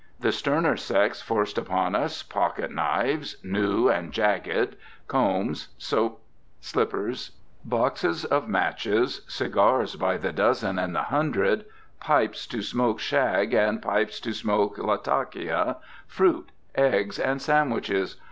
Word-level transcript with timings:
The 0.19 0.31
sterner 0.31 0.77
sex 0.77 1.21
forced 1.21 1.59
upon 1.59 1.93
us 1.93 2.23
pocket 2.23 2.71
knives 2.71 3.37
new 3.43 3.87
and 3.87 4.11
jagged, 4.11 4.75
combs, 5.07 5.67
soap, 5.77 6.23
slippers, 6.59 7.33
boxes 7.63 8.25
of 8.25 8.47
matches, 8.47 9.21
cigars 9.27 9.95
by 9.95 10.17
the 10.17 10.31
dozen 10.31 10.79
and 10.79 10.95
the 10.95 11.03
hundred, 11.03 11.65
pipes 11.99 12.47
to 12.47 12.63
smoke 12.63 12.99
shag 12.99 13.53
and 13.53 13.79
pipes 13.79 14.19
to 14.21 14.33
smoke 14.33 14.79
Latakia, 14.79 15.77
fruit, 16.07 16.49
eggs, 16.73 17.19
and 17.19 17.39
sandwiches. 17.39 18.15